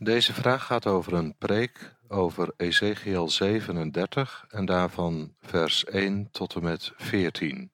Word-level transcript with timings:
Deze 0.00 0.34
vraag 0.34 0.64
gaat 0.64 0.86
over 0.86 1.12
een 1.12 1.36
preek 1.38 1.94
over 2.08 2.52
Ezekiel 2.56 3.30
37 3.30 4.44
en 4.48 4.64
daarvan 4.64 5.34
vers 5.40 5.84
1 5.84 6.28
tot 6.30 6.54
en 6.54 6.62
met 6.62 6.92
14. 6.96 7.70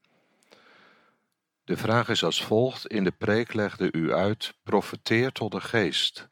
De 1.64 1.76
vraag 1.76 2.08
is 2.08 2.24
als 2.24 2.44
volgt: 2.44 2.86
In 2.86 3.04
de 3.04 3.10
preek 3.10 3.52
legde 3.52 3.92
u 3.92 4.12
uit: 4.12 4.54
profeteer 4.62 5.32
tot 5.32 5.52
de 5.52 5.60
geest. 5.60 6.28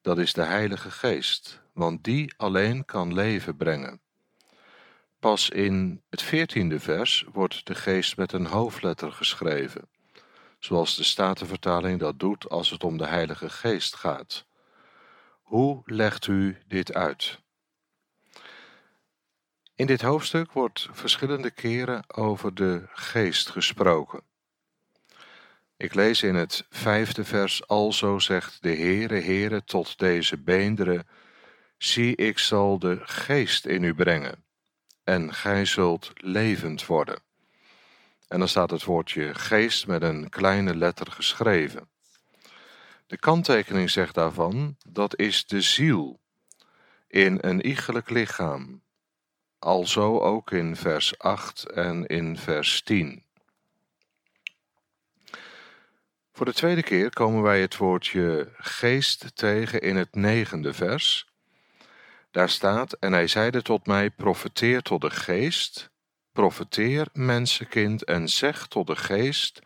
Dat 0.00 0.18
is 0.18 0.32
de 0.32 0.42
Heilige 0.42 0.90
Geest, 0.90 1.62
want 1.72 2.04
die 2.04 2.34
alleen 2.36 2.84
kan 2.84 3.14
leven 3.14 3.56
brengen. 3.56 4.00
Pas 5.18 5.50
in 5.50 6.02
het 6.10 6.22
veertiende 6.22 6.80
vers 6.80 7.24
wordt 7.32 7.66
de 7.66 7.74
geest 7.74 8.16
met 8.16 8.32
een 8.32 8.46
hoofdletter 8.46 9.12
geschreven, 9.12 9.88
zoals 10.58 10.96
de 10.96 11.04
Statenvertaling 11.04 12.00
dat 12.00 12.18
doet 12.18 12.48
als 12.48 12.70
het 12.70 12.84
om 12.84 12.96
de 12.96 13.06
Heilige 13.06 13.50
Geest 13.50 13.94
gaat. 13.94 14.46
Hoe 15.48 15.82
legt 15.84 16.26
u 16.26 16.58
dit 16.66 16.94
uit? 16.94 17.38
In 19.74 19.86
dit 19.86 20.00
hoofdstuk 20.00 20.52
wordt 20.52 20.88
verschillende 20.92 21.50
keren 21.50 22.04
over 22.16 22.54
de 22.54 22.82
geest 22.92 23.48
gesproken. 23.48 24.22
Ik 25.76 25.94
lees 25.94 26.22
in 26.22 26.34
het 26.34 26.66
vijfde 26.70 27.24
vers, 27.24 27.66
alzo 27.66 28.18
zegt 28.18 28.62
de 28.62 28.76
Heere, 28.76 29.20
Heere, 29.20 29.64
tot 29.64 29.98
deze 29.98 30.38
beenderen, 30.38 31.08
zie 31.78 32.16
ik 32.16 32.38
zal 32.38 32.78
de 32.78 33.00
geest 33.02 33.66
in 33.66 33.82
u 33.82 33.94
brengen, 33.94 34.44
en 35.04 35.34
gij 35.34 35.64
zult 35.64 36.12
levend 36.14 36.86
worden. 36.86 37.22
En 38.28 38.38
dan 38.38 38.48
staat 38.48 38.70
het 38.70 38.84
woordje 38.84 39.34
geest 39.34 39.86
met 39.86 40.02
een 40.02 40.28
kleine 40.28 40.76
letter 40.76 41.10
geschreven. 41.10 41.88
De 43.08 43.16
kanttekening 43.16 43.90
zegt 43.90 44.14
daarvan, 44.14 44.76
dat 44.88 45.18
is 45.18 45.46
de 45.46 45.60
ziel 45.60 46.20
in 47.06 47.38
een 47.40 47.66
iegelijk 47.66 48.10
lichaam. 48.10 48.82
Alzo 49.58 50.20
ook 50.20 50.50
in 50.50 50.76
vers 50.76 51.18
8 51.18 51.64
en 51.64 52.06
in 52.06 52.38
vers 52.38 52.82
10. 52.82 53.24
Voor 56.32 56.46
de 56.46 56.52
tweede 56.52 56.82
keer 56.82 57.10
komen 57.10 57.42
wij 57.42 57.60
het 57.60 57.76
woordje 57.76 58.52
geest 58.56 59.36
tegen 59.36 59.80
in 59.80 59.96
het 59.96 60.14
negende 60.14 60.74
vers. 60.74 61.26
Daar 62.30 62.50
staat, 62.50 62.92
en 62.92 63.12
hij 63.12 63.26
zeide 63.26 63.62
tot 63.62 63.86
mij, 63.86 64.10
profeteer 64.10 64.82
tot 64.82 65.00
de 65.00 65.10
geest, 65.10 65.90
profeteer 66.32 67.06
mensenkind 67.12 68.04
en 68.04 68.28
zeg 68.28 68.66
tot 68.66 68.86
de 68.86 68.96
geest, 68.96 69.60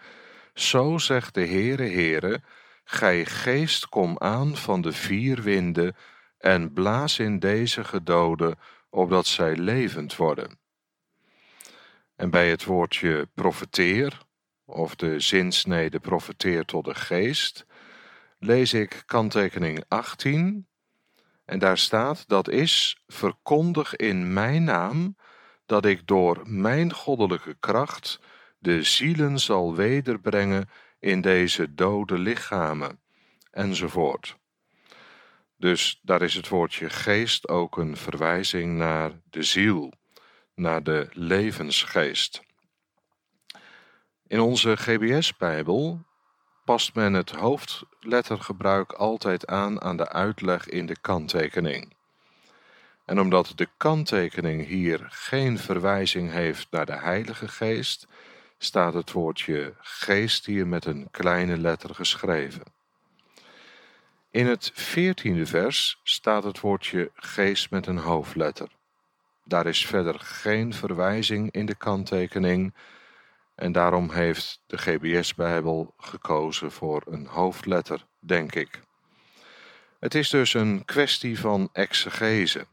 zo 0.55 0.99
zegt 0.99 1.35
de 1.35 1.47
Heere 1.47 1.89
Heere, 1.89 2.43
gij 2.85 3.25
geest 3.25 3.89
kom 3.89 4.19
aan 4.19 4.57
van 4.57 4.81
de 4.81 4.93
vier 4.93 5.43
winden 5.43 5.97
en 6.39 6.73
blaas 6.73 7.19
in 7.19 7.39
deze 7.39 7.85
gedoden, 7.85 8.59
opdat 8.91 9.27
zij 9.27 9.57
levend 9.57 10.17
worden. 10.17 10.59
En 12.17 12.31
bij 12.31 12.51
het 12.51 12.65
woordje 12.65 13.29
profeteer, 13.35 14.21
of 14.65 14.95
de 14.95 15.21
zinsnede 15.21 16.01
profeteert 16.01 16.67
tot 16.67 16.85
de 16.85 16.95
geest, 16.95 17.67
lees 18.39 18.73
ik 18.73 19.03
kanttekening 19.07 19.85
18. 19.89 20.67
En 21.45 21.59
daar 21.59 21.79
staat: 21.79 22.29
Dat 22.29 22.49
is 22.49 23.03
verkondig 23.07 23.97
in 23.97 24.33
mijn 24.33 24.65
naam 24.65 25.17
dat 25.67 25.85
ik 25.85 26.07
door 26.07 26.43
mijn 26.45 26.93
goddelijke 26.93 27.57
kracht 27.61 28.21
de 28.59 28.83
zielen 28.83 29.39
zal 29.39 29.75
wederbrengen 29.75 30.69
in 31.03 31.21
deze 31.21 31.75
dode 31.75 32.19
lichamen, 32.19 33.01
enzovoort. 33.51 34.37
Dus 35.57 36.01
daar 36.03 36.23
is 36.23 36.35
het 36.35 36.49
woordje 36.49 36.91
geest 36.91 37.49
ook 37.49 37.77
een 37.77 37.97
verwijzing 37.97 38.77
naar 38.77 39.11
de 39.31 39.43
ziel, 39.43 39.93
naar 40.55 40.83
de 40.83 41.09
levensgeest. 41.13 42.43
In 44.27 44.41
onze 44.41 44.77
GBS-bijbel 44.77 46.05
past 46.65 46.95
men 46.95 47.13
het 47.13 47.31
hoofdlettergebruik 47.31 48.93
altijd 48.93 49.47
aan 49.47 49.81
aan 49.81 49.97
de 49.97 50.09
uitleg 50.09 50.69
in 50.69 50.87
de 50.87 50.97
kanttekening. 51.01 51.97
En 53.05 53.21
omdat 53.21 53.53
de 53.55 53.69
kanttekening 53.77 54.67
hier 54.67 55.07
geen 55.09 55.59
verwijzing 55.59 56.31
heeft 56.31 56.67
naar 56.71 56.87
de 56.87 56.97
Heilige 56.97 57.49
Geest, 57.49 58.07
staat 58.65 58.95
het 58.95 59.13
woordje 59.13 59.75
geest 59.81 60.47
hier 60.47 60.67
met 60.67 60.85
een 60.85 61.09
kleine 61.11 61.57
letter 61.57 61.95
geschreven. 61.95 62.63
In 64.31 64.47
het 64.47 64.71
veertiende 64.75 65.47
vers 65.47 66.01
staat 66.03 66.45
het 66.45 66.61
woordje 66.61 67.11
geest 67.15 67.71
met 67.71 67.87
een 67.87 67.99
hoofdletter. 67.99 68.69
Daar 69.45 69.67
is 69.67 69.87
verder 69.87 70.19
geen 70.19 70.75
verwijzing 70.75 71.51
in 71.51 71.67
de 71.67 71.75
kanttekening 71.75 72.75
en 73.55 73.73
daarom 73.73 74.11
heeft 74.11 74.61
de 74.67 74.79
GBS-bijbel 74.79 75.95
gekozen 75.99 76.73
voor 76.73 77.03
een 77.07 77.27
hoofdletter, 77.27 78.07
denk 78.19 78.55
ik. 78.55 78.81
Het 80.01 80.15
is 80.15 80.31
dus 80.31 80.55
een 80.55 80.85
kwestie 80.85 81.39
van 81.39 81.69
exegese. 81.73 82.67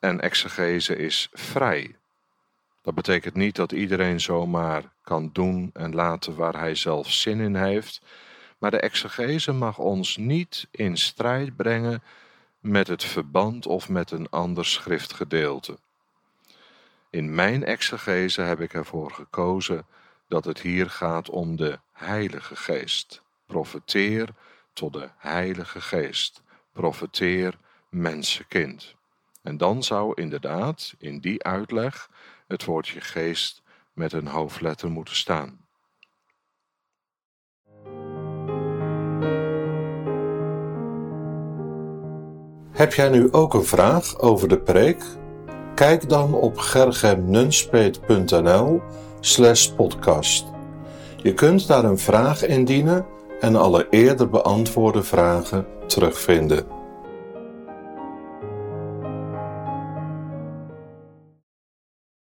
En 0.00 0.20
exegese 0.20 0.96
is 0.96 1.28
vrij. 1.32 1.96
Dat 2.86 2.94
betekent 2.94 3.34
niet 3.34 3.56
dat 3.56 3.72
iedereen 3.72 4.20
zomaar 4.20 4.92
kan 5.02 5.30
doen 5.32 5.70
en 5.72 5.94
laten 5.94 6.34
waar 6.34 6.58
hij 6.58 6.74
zelf 6.74 7.12
zin 7.12 7.40
in 7.40 7.54
heeft, 7.54 8.00
maar 8.58 8.70
de 8.70 8.80
exegese 8.80 9.52
mag 9.52 9.78
ons 9.78 10.16
niet 10.16 10.68
in 10.70 10.96
strijd 10.96 11.56
brengen 11.56 12.02
met 12.60 12.88
het 12.88 13.04
verband 13.04 13.66
of 13.66 13.88
met 13.88 14.10
een 14.10 14.30
ander 14.30 14.64
schriftgedeelte. 14.64 15.78
In 17.10 17.34
mijn 17.34 17.64
exegese 17.64 18.40
heb 18.40 18.60
ik 18.60 18.74
ervoor 18.74 19.10
gekozen 19.10 19.86
dat 20.28 20.44
het 20.44 20.60
hier 20.60 20.90
gaat 20.90 21.30
om 21.30 21.56
de 21.56 21.78
Heilige 21.92 22.56
Geest. 22.56 23.22
Profeteer 23.46 24.28
tot 24.72 24.92
de 24.92 25.08
Heilige 25.16 25.80
Geest. 25.80 26.42
Profeteer 26.72 27.58
mensenkind. 27.88 28.94
En 29.46 29.56
dan 29.56 29.82
zou 29.82 30.12
inderdaad 30.14 30.94
in 30.98 31.18
die 31.18 31.44
uitleg 31.44 32.10
het 32.46 32.64
woordje 32.64 33.00
geest 33.00 33.62
met 33.92 34.12
een 34.12 34.26
hoofdletter 34.26 34.90
moeten 34.90 35.16
staan. 35.16 35.64
Heb 42.70 42.92
jij 42.92 43.08
nu 43.08 43.32
ook 43.32 43.54
een 43.54 43.64
vraag 43.64 44.18
over 44.18 44.48
de 44.48 44.58
preek? 44.58 45.02
Kijk 45.74 46.08
dan 46.08 46.34
op 46.34 46.58
gergemnunspeet.nl 46.58 48.82
slash 49.20 49.68
podcast. 49.68 50.46
Je 51.16 51.34
kunt 51.34 51.66
daar 51.66 51.84
een 51.84 51.98
vraag 51.98 52.46
indienen 52.46 53.06
en 53.40 53.56
alle 53.56 53.86
eerder 53.90 54.28
beantwoorde 54.28 55.02
vragen 55.02 55.66
terugvinden. 55.86 56.75